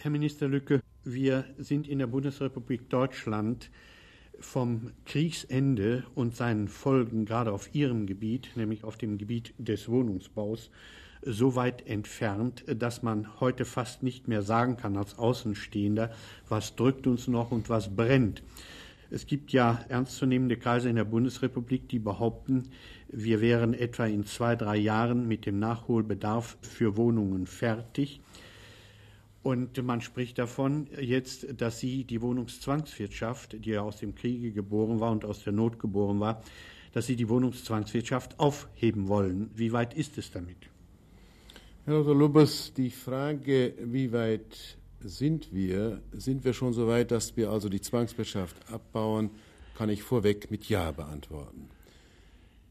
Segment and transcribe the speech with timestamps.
[0.00, 3.68] Herr Minister Lücke, wir sind in der Bundesrepublik Deutschland
[4.38, 10.70] vom Kriegsende und seinen Folgen gerade auf Ihrem Gebiet, nämlich auf dem Gebiet des Wohnungsbaus,
[11.22, 16.12] so weit entfernt, dass man heute fast nicht mehr sagen kann als Außenstehender,
[16.48, 18.44] was drückt uns noch und was brennt.
[19.10, 22.68] Es gibt ja ernstzunehmende Kreise in der Bundesrepublik, die behaupten,
[23.08, 28.20] wir wären etwa in zwei, drei Jahren mit dem Nachholbedarf für Wohnungen fertig.
[29.42, 35.00] Und man spricht davon jetzt, dass sie die Wohnungszwangswirtschaft, die ja aus dem Kriege geboren
[35.00, 36.42] war und aus der Not geboren war,
[36.92, 39.50] dass sie die Wohnungszwangswirtschaft aufheben wollen.
[39.54, 40.56] Wie weit ist es damit?
[41.84, 42.14] Herr Dr.
[42.14, 47.68] Lubers, die Frage, wie weit sind wir, sind wir schon so weit, dass wir also
[47.68, 49.30] die Zwangswirtschaft abbauen,
[49.76, 51.68] kann ich vorweg mit Ja beantworten.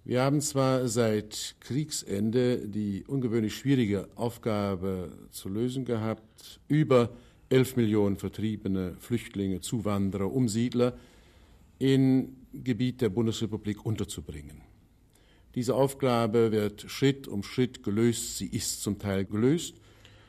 [0.07, 7.09] Wir haben zwar seit Kriegsende die ungewöhnlich schwierige Aufgabe zu lösen gehabt, über
[7.49, 10.97] 11 Millionen Vertriebene, Flüchtlinge, Zuwanderer, Umsiedler
[11.77, 14.61] in Gebiet der Bundesrepublik unterzubringen.
[15.55, 19.75] Diese Aufgabe wird Schritt um Schritt gelöst, sie ist zum Teil gelöst.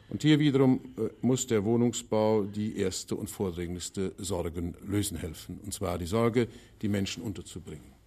[0.09, 5.73] Und hier wiederum äh, muss der Wohnungsbau die erste und vordringlichste Sorgen lösen helfen, und
[5.73, 6.49] zwar die Sorge,
[6.83, 7.98] die Menschen unterzubringen.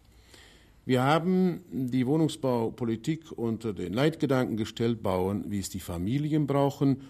[0.86, 7.02] Wir haben die Wohnungsbaupolitik unter den Leitgedanken gestellt, bauen, wie es die Familien brauchen.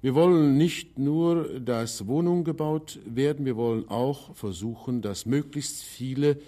[0.00, 6.38] Wir wollen nicht nur, dass Wohnungen gebaut werden, wir wollen auch versuchen, dass möglichst viele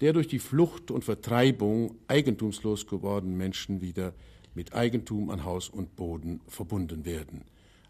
[0.00, 4.12] der durch die Flucht und Vertreibung eigentumslos gewordenen Menschen wieder
[4.54, 7.42] mit Eigentum an Haus und Boden verbunden werden.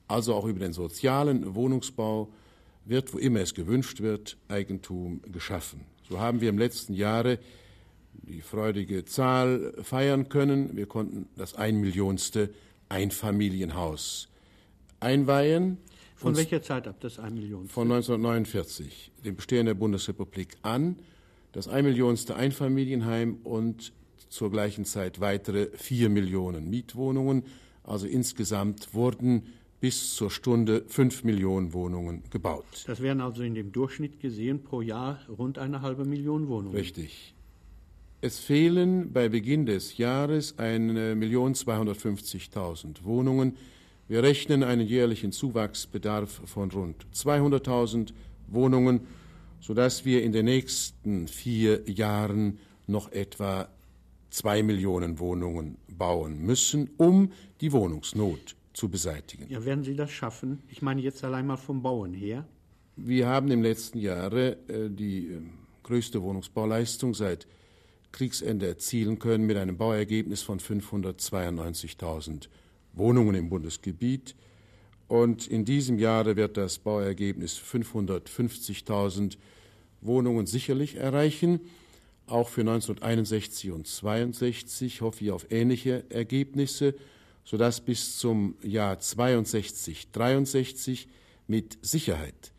[0.06, 2.28] Also auch über den sozialen Wohnungsbau
[2.84, 5.80] wird, wo immer es gewünscht wird, Eigentum geschaffen.
[6.08, 7.39] So haben wir im letzten Jahre
[8.12, 10.77] die freudige Zahl feiern können.
[10.77, 12.51] Wir konnten das ein Millionste
[12.89, 14.28] Einfamilienhaus
[15.01, 15.78] einweihen.
[16.17, 17.73] Von welcher Zeit ab das ein Millionste?
[17.73, 20.97] Von 1949, dem Bestehen der Bundesrepublik an.
[21.53, 23.92] Das ein Millionste Einfamilienheim und
[24.29, 27.45] zur gleichen Zeit weitere vier Millionen Mietwohnungen.
[27.85, 32.85] Also insgesamt wurden bis zur Stunde fünf Millionen Wohnungen gebaut.
[32.86, 36.74] Das wären also in dem Durchschnitt gesehen pro Jahr rund eine halbe Million Wohnungen.
[36.74, 37.35] Richtig.
[38.20, 43.56] Es fehlen bei Beginn des Jahres 1.250.000 Wohnungen.
[44.08, 48.12] Wir rechnen einen jährlichen Zuwachsbedarf von rund 200.000
[48.48, 49.02] Wohnungen,
[49.61, 52.58] sodass wir in den nächsten vier Jahren
[52.89, 53.68] noch etwa
[54.30, 57.30] zwei Millionen Wohnungen bauen müssen, um
[57.61, 59.46] die Wohnungsnot zu beseitigen.
[59.48, 60.64] Ja, werden Sie das schaffen?
[60.68, 62.45] Ich meine jetzt allein mal vom Bauen her.
[62.96, 65.40] Wir haben im letzten Jahre äh, die äh,
[65.85, 67.46] größte Wohnungsbauleistung seit
[68.13, 72.48] Kriegsende erzielen können mit einem Bauergebnis von 592.000
[72.92, 74.35] Wohnungen im Bundesgebiet.
[75.07, 79.36] Und in diesem Jahre wird das Bauergebnis 550.000
[80.01, 81.61] Wohnungen sicherlich erreichen.
[82.27, 86.95] Auch für 1961 und 62 hoffe ich auf ähnliche Ergebnisse,
[87.45, 91.08] sodass bis zum Jahr 62, 63
[91.47, 92.52] mit Sicherheit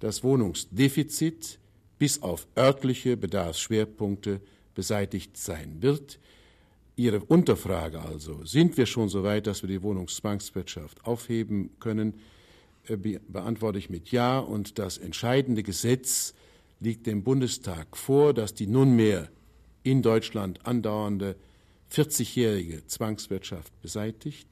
[0.00, 1.58] das Wohnungsdefizit
[1.98, 4.42] bis auf örtliche Bedarfsschwerpunkte
[4.76, 6.20] beseitigt sein wird.
[6.94, 12.14] Ihre Unterfrage also, sind wir schon so weit, dass wir die Wohnungszwangswirtschaft aufheben können,
[12.86, 14.38] äh, beantworte ich mit Ja.
[14.38, 16.34] Und das entscheidende Gesetz
[16.78, 19.28] liegt dem Bundestag vor, das die nunmehr
[19.82, 21.36] in Deutschland andauernde
[21.90, 24.48] 40-jährige Zwangswirtschaft beseitigt.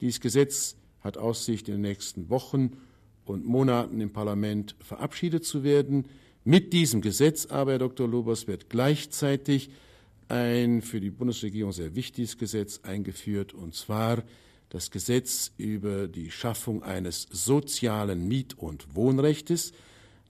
[0.00, 2.76] Dieses Gesetz hat Aussicht, in den nächsten Wochen
[3.24, 6.06] und Monaten im Parlament verabschiedet zu werden.
[6.48, 8.08] Mit diesem Gesetz aber, Herr Dr.
[8.08, 9.68] Lobers, wird gleichzeitig
[10.28, 14.22] ein für die Bundesregierung sehr wichtiges Gesetz eingeführt, und zwar
[14.70, 19.74] das Gesetz über die Schaffung eines sozialen Miet- und Wohnrechtes,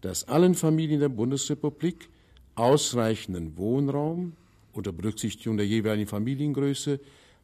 [0.00, 2.08] das allen Familien der Bundesrepublik
[2.56, 4.32] ausreichenden Wohnraum
[4.72, 6.98] unter Berücksichtigung der jeweiligen Familiengröße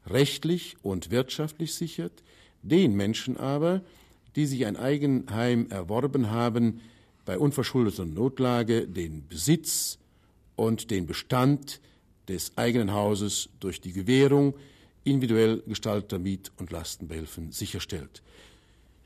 [0.08, 2.24] rechtlich und wirtschaftlich sichert,
[2.62, 3.82] den Menschen aber,
[4.34, 6.80] die sich ein Eigenheim erworben haben,
[7.24, 9.98] bei unverschuldeter Notlage den Besitz
[10.56, 11.80] und den Bestand
[12.28, 14.54] des eigenen Hauses durch die Gewährung
[15.04, 18.22] individuell gestalteter Miet- und Lastenbehilfen sicherstellt.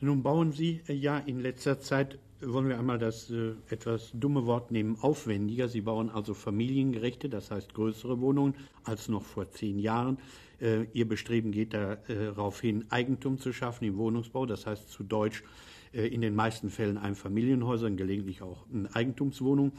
[0.00, 4.70] Nun bauen Sie ja in letzter Zeit, wollen wir einmal das äh, etwas dumme Wort
[4.70, 5.66] nehmen, aufwendiger.
[5.66, 8.54] Sie bauen also familiengerechte, das heißt größere Wohnungen
[8.84, 10.18] als noch vor zehn Jahren.
[10.60, 15.42] Äh, Ihr Bestreben geht darauf hin, Eigentum zu schaffen im Wohnungsbau, das heißt zu Deutsch
[15.92, 19.72] in den meisten Fällen Einfamilienhäusern, gelegentlich auch Eigentumswohnungen.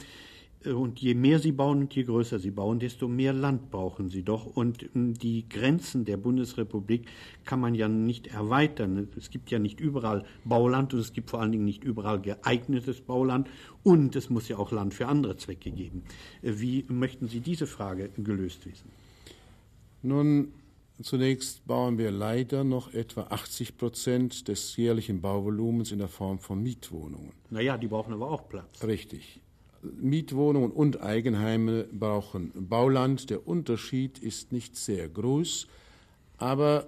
[0.64, 4.10] Äh, und je mehr sie bauen und je größer sie bauen, desto mehr Land brauchen
[4.10, 4.46] sie doch.
[4.46, 7.08] Und ähm, die Grenzen der Bundesrepublik
[7.46, 9.08] kann man ja nicht erweitern.
[9.18, 13.02] Es gibt ja nicht überall Bauland und es gibt vor allen Dingen nicht überall geeignetes
[13.02, 13.50] Bauland.
[13.84, 16.04] Und es muss ja auch Land für andere Zwecke geben.
[16.42, 18.90] Äh, wie möchten Sie diese Frage gelöst wissen?
[20.02, 20.54] Nun,
[21.02, 26.62] zunächst bauen wir leider noch etwa 80 Prozent des jährlichen Bauvolumens in der Form von
[26.62, 27.32] Mietwohnungen.
[27.50, 28.84] Naja, die brauchen aber auch Platz.
[28.84, 29.40] Richtig.
[29.82, 33.30] Mietwohnungen und Eigenheime brauchen Bauland.
[33.30, 35.68] Der Unterschied ist nicht sehr groß,
[36.38, 36.88] aber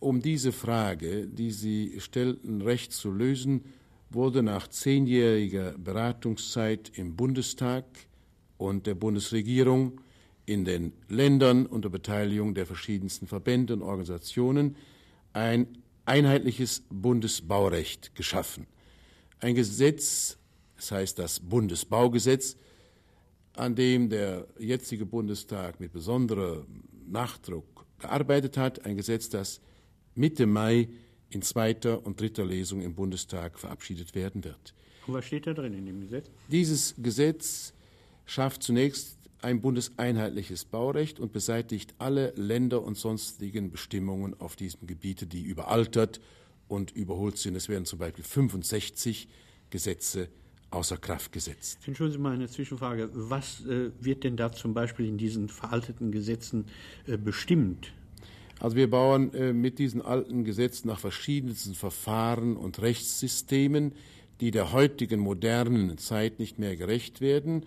[0.00, 3.64] um diese Frage, die Sie stellten, recht zu lösen,
[4.10, 7.84] wurde nach zehnjähriger Beratungszeit im Bundestag
[8.58, 10.00] und der Bundesregierung
[10.46, 14.76] in den Ländern unter Beteiligung der verschiedensten Verbände und Organisationen
[15.32, 18.66] ein einheitliches Bundesbaurecht geschaffen.
[19.40, 20.38] Ein Gesetz
[20.76, 22.56] das heißt das Bundesbaugesetz,
[23.54, 26.66] an dem der jetzige Bundestag mit besonderem
[27.08, 29.60] Nachdruck gearbeitet hat, ein Gesetz, das
[30.14, 30.88] Mitte Mai
[31.30, 34.74] in zweiter und dritter Lesung im Bundestag verabschiedet werden wird.
[35.06, 36.30] Und was steht da drin in dem Gesetz?
[36.48, 37.72] Dieses Gesetz
[38.26, 45.32] schafft zunächst ein bundeseinheitliches Baurecht und beseitigt alle Länder und sonstigen Bestimmungen auf diesem Gebiet,
[45.32, 46.20] die überaltert
[46.68, 47.54] und überholt sind.
[47.54, 49.28] Es werden zum Beispiel 65
[49.70, 50.28] Gesetze
[50.70, 51.78] außer Kraft gesetzt.
[51.86, 53.10] Entschuldigen Sie mal eine Zwischenfrage.
[53.12, 56.66] Was äh, wird denn da zum Beispiel in diesen veralteten Gesetzen
[57.06, 57.92] äh, bestimmt?
[58.58, 63.92] Also wir bauen äh, mit diesen alten Gesetzen nach verschiedensten Verfahren und Rechtssystemen,
[64.40, 67.66] die der heutigen modernen Zeit nicht mehr gerecht werden.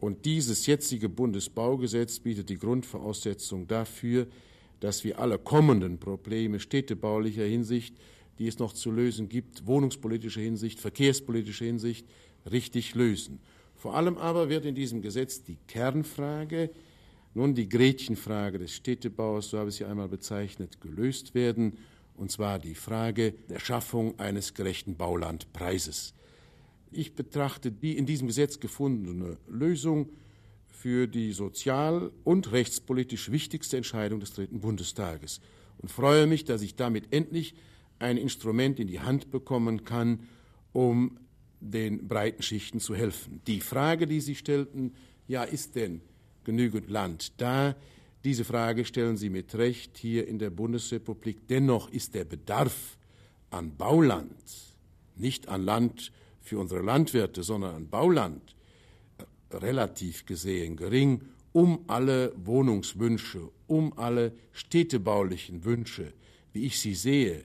[0.00, 4.26] Und dieses jetzige Bundesbaugesetz bietet die Grundvoraussetzung dafür,
[4.80, 7.96] dass wir alle kommenden Probleme städtebaulicher Hinsicht,
[8.38, 12.06] die es noch zu lösen gibt, wohnungspolitischer Hinsicht, verkehrspolitischer Hinsicht,
[12.50, 13.38] richtig lösen.
[13.76, 16.70] Vor allem aber wird in diesem Gesetz die Kernfrage,
[17.34, 21.78] nun die Gretchenfrage des Städtebaus, so habe ich sie einmal bezeichnet, gelöst werden,
[22.16, 26.14] und zwar die Frage der Schaffung eines gerechten Baulandpreises.
[26.96, 30.10] Ich betrachte die in diesem Gesetz gefundene Lösung
[30.68, 35.40] für die sozial- und rechtspolitisch wichtigste Entscheidung des Dritten Bundestages
[35.78, 37.54] und freue mich, dass ich damit endlich
[37.98, 40.20] ein Instrument in die Hand bekommen kann,
[40.72, 41.18] um
[41.60, 43.40] den breiten Schichten zu helfen.
[43.46, 44.92] Die Frage, die Sie stellten,
[45.26, 46.00] ja, ist denn
[46.44, 47.74] genügend Land da?
[48.22, 51.48] Diese Frage stellen Sie mit Recht hier in der Bundesrepublik.
[51.48, 52.98] Dennoch ist der Bedarf
[53.50, 54.32] an Bauland,
[55.16, 56.12] nicht an Land
[56.44, 58.54] für unsere Landwirte, sondern an Bauland,
[59.50, 66.12] relativ gesehen gering, um alle Wohnungswünsche, um alle städtebaulichen Wünsche,
[66.52, 67.44] wie ich sie sehe,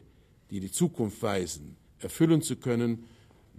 [0.49, 3.05] die die Zukunft weisen, erfüllen zu können,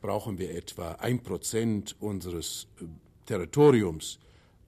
[0.00, 2.84] brauchen wir etwa ein Prozent unseres äh,
[3.26, 4.18] Territoriums.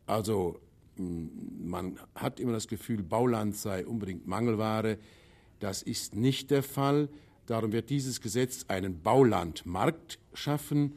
[0.07, 0.61] Also
[0.97, 4.99] man hat immer das Gefühl, Bauland sei unbedingt Mangelware.
[5.59, 7.09] Das ist nicht der Fall.
[7.47, 10.95] Darum wird dieses Gesetz einen Baulandmarkt schaffen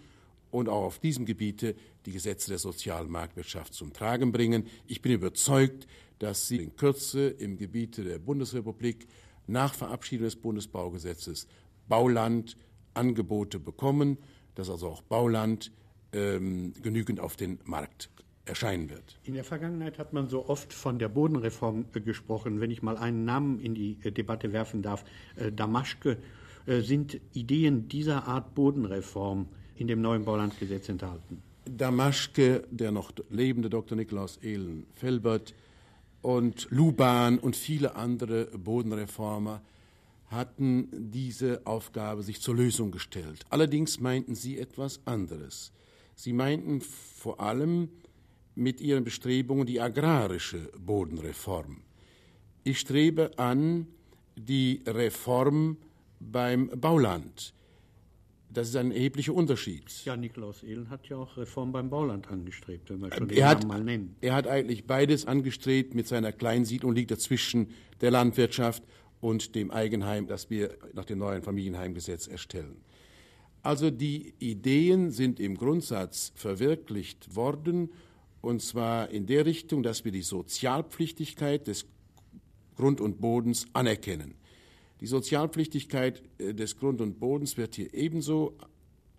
[0.51, 1.75] und auch auf diesem Gebiete
[2.05, 4.67] die Gesetze der sozialen Marktwirtschaft zum Tragen bringen.
[4.87, 5.87] Ich bin überzeugt,
[6.19, 9.07] dass sie in Kürze im Gebiete der Bundesrepublik
[9.47, 11.47] nach Verabschiedung des Bundesbaugesetzes
[11.87, 12.55] Bauland
[12.93, 14.17] Angebote bekommen,
[14.55, 15.71] dass also auch Bauland
[16.13, 18.09] ähm, genügend auf den Markt
[18.45, 19.19] erscheinen wird.
[19.23, 22.61] In der Vergangenheit hat man so oft von der Bodenreform äh, gesprochen.
[22.61, 25.03] Wenn ich mal einen Namen in die äh, Debatte werfen darf,
[25.35, 26.17] äh, Damaschke,
[26.67, 31.43] sind Ideen dieser Art Bodenreform in dem neuen Baulandgesetz enthalten?
[31.65, 33.95] Damaschke, der noch lebende Dr.
[33.95, 35.53] Nikolaus Ehlen Felbert
[36.23, 39.61] und Luban und viele andere Bodenreformer
[40.27, 43.45] hatten diese Aufgabe sich zur Lösung gestellt.
[43.51, 45.71] Allerdings meinten sie etwas anderes.
[46.15, 47.89] Sie meinten vor allem
[48.55, 51.81] mit ihren Bestrebungen die agrarische Bodenreform.
[52.63, 53.87] Ich strebe an
[54.35, 55.77] die Reform
[56.19, 57.53] beim Bauland.
[58.49, 59.83] Das ist ein erheblicher Unterschied.
[60.05, 63.49] Ja, Nikolaus Ehlen hat ja auch Reform beim Bauland angestrebt, wenn wir schon den er
[63.49, 64.15] hat, mal nennen.
[64.21, 65.93] Er hat eigentlich beides angestrebt.
[65.93, 67.67] Mit seiner Kleinsiedlung liegt er zwischen
[67.99, 68.81] der Landwirtschaft
[69.19, 72.77] und dem Eigenheim, das wir nach dem neuen Familienheimgesetz erstellen.
[73.61, 77.89] Also die Ideen sind im Grundsatz verwirklicht worden,
[78.45, 81.85] und zwar in der Richtung, dass wir die Sozialpflichtigkeit des
[82.75, 84.35] Grund und Bodens anerkennen.
[85.01, 88.57] Die Sozialpflichtigkeit äh, des Grund und Bodens wird hier ebenso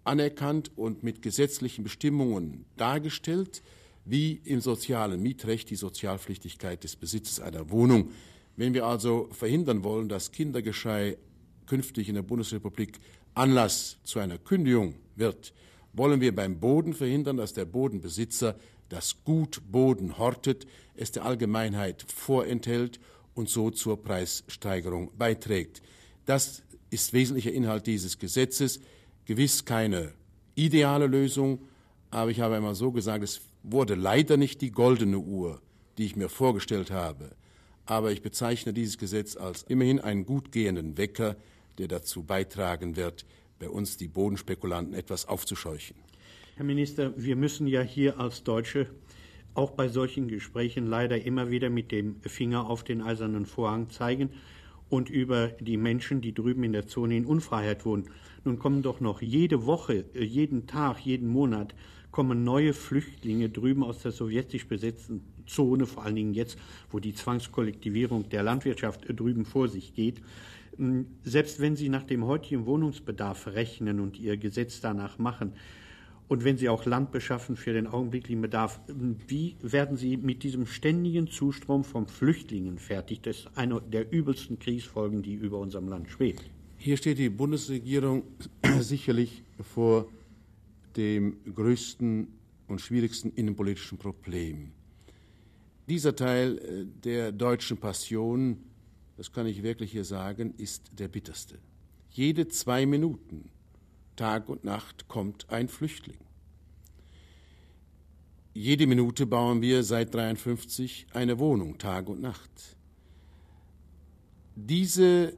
[0.05, 3.63] anerkannt und mit gesetzlichen Bestimmungen dargestellt,
[4.05, 8.11] wie im sozialen Mietrecht die Sozialpflichtigkeit des Besitzes einer Wohnung
[8.57, 11.19] wenn wir also verhindern wollen, dass Kindergeschrei
[11.67, 12.99] künftig in der Bundesrepublik
[13.35, 15.53] Anlass zu einer Kündigung wird,
[15.93, 18.57] wollen wir beim Boden verhindern, dass der Bodenbesitzer
[18.89, 23.01] das Gut Boden hortet, es der Allgemeinheit vorenthält
[23.35, 25.83] und so zur Preissteigerung beiträgt.
[26.25, 28.81] Das ist wesentlicher Inhalt dieses Gesetzes.
[29.25, 30.13] Gewiss keine
[30.55, 31.61] ideale Lösung,
[32.11, 35.61] aber ich habe einmal so gesagt, es wurde leider nicht die goldene Uhr,
[35.99, 37.33] die ich mir vorgestellt habe.
[37.85, 41.37] Aber ich bezeichne dieses Gesetz als immerhin einen gut gehenden Wecker,
[41.79, 43.27] der dazu beitragen wird,
[43.59, 45.97] bei uns die Bodenspekulanten etwas aufzuscheuchen.
[46.59, 48.87] Herr Minister, wir müssen ja hier als Deutsche
[49.53, 54.31] auch bei solchen Gesprächen leider immer wieder mit dem Finger auf den eisernen Vorhang zeigen
[54.89, 58.09] und über die Menschen, die drüben in der Zone in Unfreiheit wohnen.
[58.45, 61.75] Nun kommen doch noch jede Woche, äh, jeden Tag, jeden Monat
[62.11, 66.59] kommen neue Flüchtlinge drüben aus der sowjetisch besetzten Zone, vor allen Dingen jetzt,
[66.91, 70.23] wo die Zwangskollektivierung der Landwirtschaft drüben vor sich geht.
[70.79, 75.53] Hm, selbst wenn Sie nach dem heutigen Wohnungsbedarf rechnen und Ihr Gesetz danach machen,
[76.29, 80.67] und wenn Sie auch Land beschaffen für den augenblicklichen Bedarf, wie werden Sie mit diesem
[80.67, 83.23] ständigen Zustrom von Flüchtlingen fertig?
[83.23, 86.43] Das ist eine der übelsten Kriegsfolgen, die über unserem Land schwebt.
[86.79, 88.25] Hier steht die Bundesregierung
[88.81, 90.09] sicherlich vor
[90.97, 92.29] dem größten
[92.69, 94.73] und schwierigsten innenpolitischen Problem.
[95.89, 98.59] Dieser Teil äh, der deutschen Passion,
[99.17, 101.59] das kann ich wirklich hier sagen, ist der bitterste.
[102.11, 103.51] Jede zwei Minuten
[104.17, 106.19] Tag und Nacht kommt ein Flüchtling.
[108.55, 112.51] Jede Minute bauen wir seit 53 eine Wohnung, Tag und Nacht.
[114.55, 115.35] Diese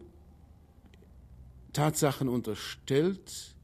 [1.72, 3.56] Tatsachen unterstellt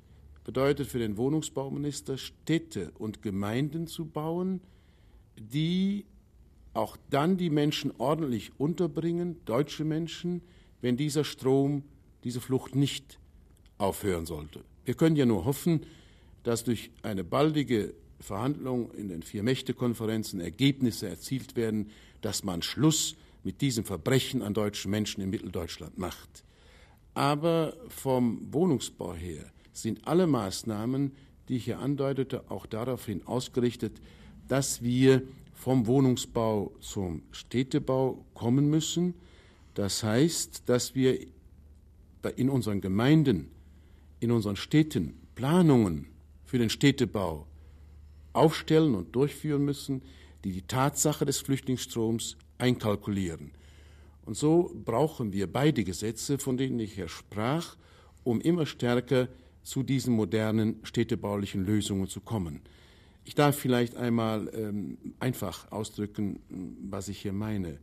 [0.43, 4.61] bedeutet für den Wohnungsbauminister, Städte und Gemeinden zu bauen,
[5.39, 6.05] die
[6.75, 10.43] auch dann die Menschen ordentlich unterbringen, deutsche Menschen,
[10.81, 11.85] wenn dieser Strom,
[12.25, 13.19] diese Flucht nicht
[13.79, 14.65] aufhören sollte.
[14.85, 15.87] Wir können ja nur hoffen,
[16.43, 23.61] dass durch eine baldige Verhandlung in den Vier-Mächte-Konferenzen Ergebnisse erzielt werden, dass man Schluss mit
[23.61, 26.45] diesem Verbrechen an deutschen Menschen in Mitteldeutschland macht.
[27.15, 31.13] Aber vom Wohnungsbau her sind alle Maßnahmen,
[31.49, 34.01] die ich hier andeutete, auch daraufhin ausgerichtet,
[34.49, 35.23] dass wir
[35.55, 39.15] vom Wohnungsbau zum Städtebau kommen müssen.
[39.75, 41.19] Das heißt, dass wir
[42.37, 43.51] in unseren Gemeinden
[44.21, 46.07] in unseren Städten Planungen
[46.45, 47.47] für den Städtebau
[48.33, 50.03] aufstellen und durchführen müssen,
[50.45, 53.53] die die Tatsache des Flüchtlingsstroms einkalkulieren.
[54.25, 57.77] Und so brauchen wir beide Gesetze, von denen ich hier sprach,
[58.23, 59.29] um immer stärker
[59.63, 62.61] zu diesen modernen städtebaulichen Lösungen zu kommen.
[63.25, 66.41] Ich darf vielleicht einmal ähm, einfach ausdrücken,
[66.91, 67.79] was ich hier meine.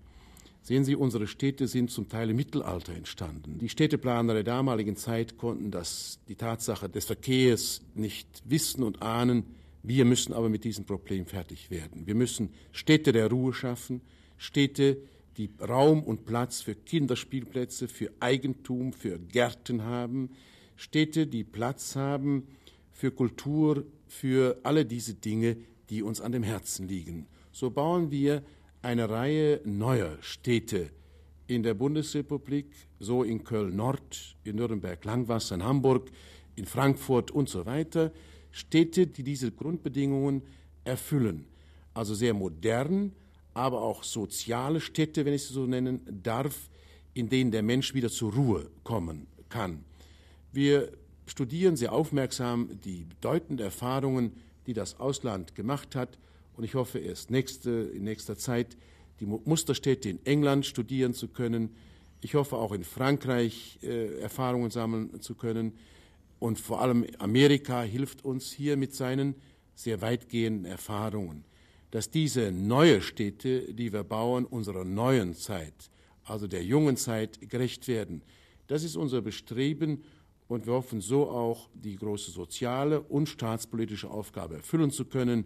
[0.64, 3.58] Sehen Sie, unsere Städte sind zum Teil im Mittelalter entstanden.
[3.58, 9.46] Die Städteplaner der damaligen Zeit konnten das, die Tatsache des Verkehrs nicht wissen und ahnen.
[9.82, 12.06] Wir müssen aber mit diesem Problem fertig werden.
[12.06, 14.02] Wir müssen Städte der Ruhe schaffen,
[14.38, 14.98] Städte,
[15.38, 20.30] die Raum und Platz für Kinderspielplätze, für Eigentum, für Gärten haben,
[20.76, 22.48] Städte, die Platz haben
[22.92, 25.58] für Kultur, für alle diese Dinge,
[25.90, 27.26] die uns an dem Herzen liegen.
[27.52, 28.44] So bauen wir
[28.82, 30.90] eine Reihe neuer Städte
[31.48, 32.68] in der Bundesrepublik,
[33.00, 36.10] so in Köln-Nord, in Nürnberg-Langwasser, in Hamburg,
[36.56, 38.12] in Frankfurt und so weiter.
[38.52, 40.42] Städte, die diese Grundbedingungen
[40.84, 41.46] erfüllen.
[41.94, 43.12] Also sehr modern,
[43.54, 46.70] aber auch soziale Städte, wenn ich sie so nennen darf,
[47.14, 49.84] in denen der Mensch wieder zur Ruhe kommen kann.
[50.54, 50.92] Wir
[51.26, 54.34] studieren sehr aufmerksam die bedeutenden Erfahrungen,
[54.66, 56.18] die das Ausland gemacht hat
[56.56, 58.78] und ich hoffe erst nächste, in nächster Zeit
[59.20, 61.76] die Musterstädte in England studieren zu können.
[62.22, 65.74] Ich hoffe auch in Frankreich äh, Erfahrungen sammeln zu können.
[66.40, 69.36] Und vor allem Amerika hilft uns hier mit seinen
[69.76, 71.46] sehr weitgehenden Erfahrungen,
[71.92, 75.92] dass diese neue Städte, die wir bauen, unserer neuen Zeit,
[76.24, 78.24] also der jungen Zeit, gerecht werden.
[78.68, 80.04] Das ist unser Bestreben
[80.48, 85.46] und wir hoffen so auch, die große soziale und staatspolitische Aufgabe erfüllen zu können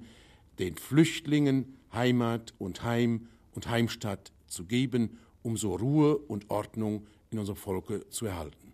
[0.60, 7.40] den Flüchtlingen Heimat und Heim und Heimstatt zu geben, um so Ruhe und Ordnung in
[7.40, 8.65] unserem Volke zu erhalten.